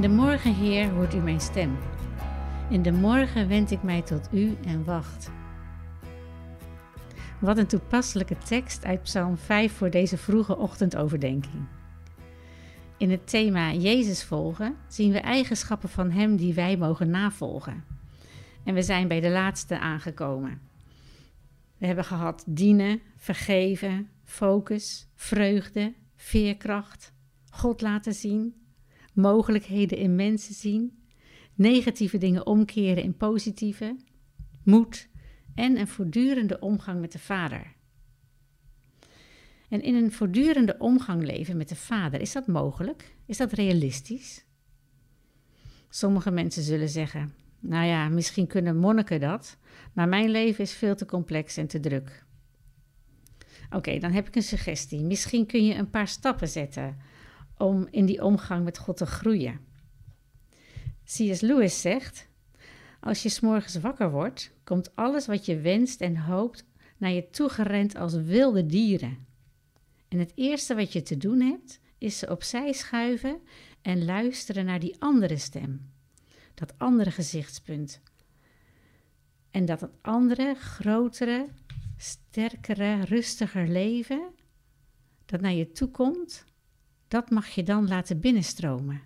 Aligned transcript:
In 0.00 0.08
de 0.08 0.14
morgen, 0.14 0.54
Heer, 0.54 0.90
hoort 0.90 1.14
u 1.14 1.18
mijn 1.18 1.40
stem. 1.40 1.78
In 2.70 2.82
de 2.82 2.92
morgen 2.92 3.48
wend 3.48 3.70
ik 3.70 3.82
mij 3.82 4.02
tot 4.02 4.28
u 4.32 4.56
en 4.64 4.84
wacht. 4.84 5.30
Wat 7.40 7.58
een 7.58 7.66
toepasselijke 7.66 8.38
tekst 8.38 8.84
uit 8.84 9.02
Psalm 9.02 9.36
5 9.36 9.72
voor 9.72 9.90
deze 9.90 10.16
vroege 10.16 10.56
ochtendoverdenking. 10.56 11.66
In 12.96 13.10
het 13.10 13.30
thema 13.30 13.72
Jezus 13.72 14.24
volgen 14.24 14.76
zien 14.88 15.12
we 15.12 15.18
eigenschappen 15.18 15.88
van 15.88 16.10
Hem 16.10 16.36
die 16.36 16.54
wij 16.54 16.76
mogen 16.76 17.10
navolgen. 17.10 17.84
En 18.64 18.74
we 18.74 18.82
zijn 18.82 19.08
bij 19.08 19.20
de 19.20 19.30
laatste 19.30 19.78
aangekomen. 19.78 20.60
We 21.78 21.86
hebben 21.86 22.04
gehad 22.04 22.44
dienen, 22.46 23.00
vergeven, 23.16 24.08
focus, 24.24 25.08
vreugde, 25.14 25.94
veerkracht, 26.16 27.12
God 27.50 27.80
laten 27.80 28.14
zien, 28.14 28.59
mogelijkheden 29.12 29.98
in 29.98 30.14
mensen 30.14 30.54
zien, 30.54 30.98
negatieve 31.54 32.18
dingen 32.18 32.46
omkeren 32.46 33.02
in 33.02 33.16
positieve, 33.16 33.96
moed 34.64 35.08
en 35.54 35.78
een 35.78 35.88
voortdurende 35.88 36.58
omgang 36.58 37.00
met 37.00 37.12
de 37.12 37.18
Vader. 37.18 37.74
En 39.68 39.82
in 39.82 39.94
een 39.94 40.12
voortdurende 40.12 40.76
omgang 40.78 41.24
leven 41.24 41.56
met 41.56 41.68
de 41.68 41.76
Vader, 41.76 42.20
is 42.20 42.32
dat 42.32 42.46
mogelijk? 42.46 43.14
Is 43.26 43.36
dat 43.36 43.52
realistisch? 43.52 44.44
Sommige 45.88 46.30
mensen 46.30 46.62
zullen 46.62 46.88
zeggen: 46.88 47.34
Nou 47.60 47.86
ja, 47.86 48.08
misschien 48.08 48.46
kunnen 48.46 48.76
monniken 48.76 49.20
dat, 49.20 49.58
maar 49.92 50.08
mijn 50.08 50.30
leven 50.30 50.64
is 50.64 50.72
veel 50.72 50.94
te 50.94 51.06
complex 51.06 51.56
en 51.56 51.66
te 51.66 51.80
druk. 51.80 52.24
Oké, 53.70 53.98
dan 53.98 54.12
heb 54.12 54.26
ik 54.26 54.36
een 54.36 54.42
suggestie. 54.42 55.00
Misschien 55.00 55.46
kun 55.46 55.64
je 55.64 55.74
een 55.74 55.90
paar 55.90 56.08
stappen 56.08 56.48
zetten 56.48 56.96
om 57.60 57.86
in 57.90 58.06
die 58.06 58.22
omgang 58.24 58.64
met 58.64 58.78
God 58.78 58.96
te 58.96 59.06
groeien. 59.06 59.60
C.S. 61.04 61.40
Lewis 61.40 61.80
zegt: 61.80 62.28
Als 63.00 63.22
je 63.22 63.28
s'morgens 63.28 63.76
wakker 63.76 64.10
wordt, 64.10 64.52
komt 64.64 64.96
alles 64.96 65.26
wat 65.26 65.46
je 65.46 65.60
wenst 65.60 66.00
en 66.00 66.16
hoopt 66.16 66.64
naar 66.96 67.10
je 67.10 67.30
toe 67.30 67.48
gerend 67.48 67.96
als 67.96 68.14
wilde 68.14 68.66
dieren. 68.66 69.26
En 70.08 70.18
het 70.18 70.32
eerste 70.34 70.74
wat 70.74 70.92
je 70.92 71.02
te 71.02 71.16
doen 71.16 71.40
hebt, 71.40 71.80
is 71.98 72.18
ze 72.18 72.30
opzij 72.30 72.72
schuiven 72.72 73.40
en 73.82 74.04
luisteren 74.04 74.64
naar 74.64 74.80
die 74.80 74.96
andere 74.98 75.36
stem, 75.36 75.90
dat 76.54 76.78
andere 76.78 77.10
gezichtspunt. 77.10 78.00
En 79.50 79.64
dat 79.64 79.80
het 79.80 79.90
andere, 80.00 80.54
grotere, 80.54 81.46
sterkere, 81.96 83.04
rustiger 83.04 83.68
leven 83.68 84.22
dat 85.26 85.40
naar 85.40 85.52
je 85.52 85.72
toe 85.72 85.88
komt, 85.88 86.44
dat 87.10 87.30
mag 87.30 87.48
je 87.48 87.62
dan 87.62 87.88
laten 87.88 88.20
binnenstromen. 88.20 89.02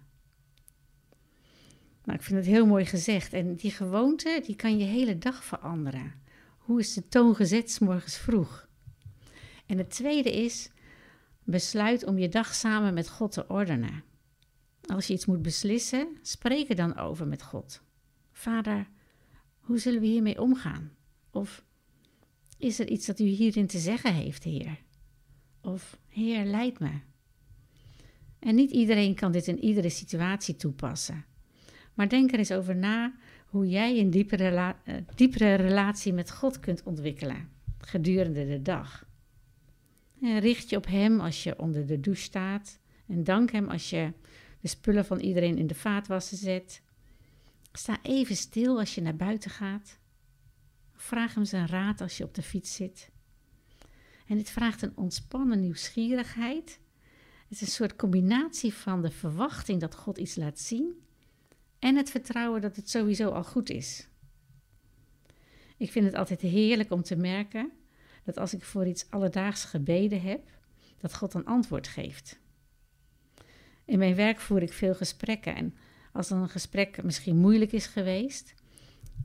Nou, 2.05 2.19
ik 2.19 2.25
vind 2.25 2.39
het 2.39 2.47
heel 2.47 2.67
mooi 2.67 2.87
gezegd. 2.87 3.33
En 3.33 3.55
die 3.55 3.71
gewoonte, 3.71 4.43
die 4.47 4.57
kan 4.57 4.79
je 4.79 4.85
hele 4.85 5.19
dag 5.19 5.45
veranderen. 5.45 6.13
Hoe 6.59 6.81
is 6.81 6.95
de 6.95 7.09
toon 7.09 7.35
gezet 7.35 7.81
morgens 7.81 8.17
vroeg? 8.17 8.69
En 9.67 9.79
het 9.79 9.91
tweede 9.91 10.45
is, 10.45 10.71
besluit 11.45 12.05
om 12.05 12.19
je 12.19 12.29
dag 12.29 12.55
samen 12.55 12.95
met 12.95 13.09
God 13.09 13.33
te 13.33 13.49
ordenen. 13.49 14.05
Als 14.87 15.07
je 15.07 15.13
iets 15.13 15.27
moet 15.27 15.43
beslissen, 15.43 16.19
spreek 16.23 16.69
er 16.69 16.77
dan 16.77 16.97
over 16.97 17.27
met 17.27 17.43
God. 17.43 17.83
Vader, 18.33 18.89
hoe 19.59 19.79
zullen 19.79 20.01
we 20.01 20.07
hiermee 20.07 20.41
omgaan? 20.41 20.93
Of 21.31 21.65
is 22.59 22.79
er 22.79 22.89
iets 22.89 23.07
dat 23.07 23.21
u 23.21 23.25
hierin 23.25 23.67
te 23.67 23.79
zeggen 23.79 24.15
heeft, 24.15 24.43
Heer? 24.43 24.79
Of 25.61 25.99
Heer, 26.09 26.45
leid 26.45 26.79
me. 26.79 27.13
En 28.45 28.55
niet 28.55 28.71
iedereen 28.71 29.15
kan 29.15 29.33
dit 29.33 29.47
in 29.47 29.59
iedere 29.59 29.91
situatie 29.91 30.57
toepassen. 30.57 31.25
Maar 31.95 32.09
denk 32.09 32.33
er 32.33 32.39
eens 32.39 32.53
over 32.53 32.77
na 32.77 33.15
hoe 33.47 33.69
jij 33.69 33.99
een 33.99 34.11
diepere, 34.11 34.75
uh, 34.85 34.95
diepere 35.15 35.55
relatie 35.55 36.13
met 36.13 36.31
God 36.31 36.61
kunt 36.61 36.83
ontwikkelen 36.83 37.49
gedurende 37.79 38.47
de 38.47 38.63
dag. 38.63 39.07
En 40.21 40.39
richt 40.39 40.71
je 40.71 40.77
op 40.77 40.87
Hem 40.87 41.21
als 41.21 41.43
je 41.43 41.59
onder 41.59 41.87
de 41.87 42.01
douche 42.01 42.23
staat. 42.23 42.79
En 43.07 43.25
dank 43.25 43.51
Hem 43.53 43.69
als 43.69 43.91
je 43.91 44.13
de 44.61 44.69
spullen 44.69 45.05
van 45.05 45.21
iedereen 45.21 45.59
in 45.59 45.67
de 45.67 45.75
vaatwasser 45.75 46.37
zet. 46.37 46.83
Sta 47.73 47.99
even 48.03 48.37
stil 48.37 48.79
als 48.79 48.95
je 48.95 49.01
naar 49.01 49.17
buiten 49.17 49.51
gaat. 49.51 49.99
Vraag 50.93 51.35
Hem 51.35 51.45
zijn 51.45 51.67
raad 51.67 52.01
als 52.01 52.17
je 52.17 52.25
op 52.25 52.35
de 52.35 52.43
fiets 52.43 52.75
zit. 52.75 53.11
En 54.27 54.37
dit 54.37 54.51
vraagt 54.51 54.83
een 54.83 54.97
ontspannen 54.97 55.61
nieuwsgierigheid. 55.61 56.83
Het 57.55 57.63
is 57.63 57.69
een 57.69 57.75
soort 57.75 57.97
combinatie 57.97 58.75
van 58.75 59.03
de 59.03 59.11
verwachting 59.11 59.81
dat 59.81 59.95
God 59.95 60.19
iets 60.19 60.37
laat 60.37 60.59
zien 60.59 61.05
en 61.79 61.97
het 61.97 62.11
vertrouwen 62.11 62.61
dat 62.61 62.77
het 62.77 62.91
sowieso 62.91 63.31
al 63.31 63.45
goed 63.45 63.71
is. 63.71 64.09
Ik 65.77 65.91
vind 65.91 66.07
het 66.07 66.15
altijd 66.15 66.41
heerlijk 66.41 66.91
om 66.91 67.03
te 67.03 67.17
merken 67.17 67.73
dat 68.25 68.39
als 68.39 68.55
ik 68.55 68.63
voor 68.63 68.87
iets 68.87 69.11
alledaags 69.11 69.65
gebeden 69.65 70.21
heb, 70.21 70.49
dat 70.99 71.15
God 71.15 71.35
een 71.35 71.45
antwoord 71.45 71.89
geeft. 71.89 72.39
In 73.85 73.99
mijn 73.99 74.15
werk 74.15 74.41
voer 74.41 74.63
ik 74.63 74.73
veel 74.73 74.95
gesprekken 74.95 75.55
en 75.55 75.75
als 76.13 76.31
een 76.31 76.49
gesprek 76.49 77.03
misschien 77.03 77.37
moeilijk 77.37 77.73
is 77.73 77.87
geweest, 77.87 78.55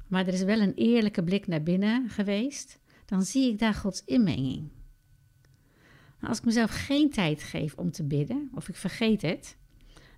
maar 0.07 0.27
er 0.27 0.33
is 0.33 0.43
wel 0.43 0.59
een 0.59 0.75
eerlijke 0.75 1.23
blik 1.23 1.47
naar 1.47 1.63
binnen 1.63 2.09
geweest, 2.09 2.79
dan 3.05 3.21
zie 3.21 3.51
ik 3.51 3.59
daar 3.59 3.73
Gods 3.73 4.03
inmenging. 4.05 4.78
Als 6.21 6.37
ik 6.37 6.45
mezelf 6.45 6.85
geen 6.85 7.09
tijd 7.09 7.43
geef 7.43 7.75
om 7.75 7.91
te 7.91 8.03
bidden, 8.03 8.49
of 8.55 8.69
ik 8.69 8.75
vergeet 8.75 9.21
het, 9.21 9.57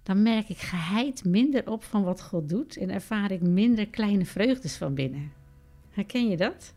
dan 0.03 0.21
merk 0.21 0.49
ik 0.49 0.57
geheid 0.57 1.25
minder 1.25 1.71
op 1.71 1.83
van 1.83 2.03
wat 2.03 2.21
God 2.21 2.49
doet 2.49 2.77
en 2.77 2.89
ervaar 2.89 3.31
ik 3.31 3.41
minder 3.41 3.87
kleine 3.87 4.25
vreugdes 4.25 4.75
van 4.75 4.93
binnen. 4.93 5.31
Herken 5.89 6.29
je 6.29 6.37
dat? 6.37 6.73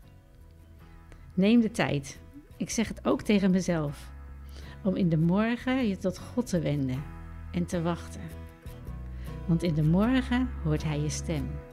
Neem 1.33 1.61
de 1.61 1.71
tijd, 1.71 2.19
ik 2.57 2.69
zeg 2.69 2.87
het 2.87 3.05
ook 3.05 3.21
tegen 3.21 3.51
mezelf, 3.51 4.11
om 4.83 4.95
in 4.95 5.09
de 5.09 5.17
morgen 5.17 5.87
je 5.87 5.97
tot 5.97 6.19
God 6.19 6.47
te 6.47 6.59
wenden 6.59 7.03
en 7.51 7.65
te 7.65 7.81
wachten. 7.81 8.21
Want 9.47 9.63
in 9.63 9.73
de 9.73 9.83
morgen 9.83 10.49
hoort 10.63 10.83
Hij 10.83 10.99
je 10.99 11.09
stem. 11.09 11.64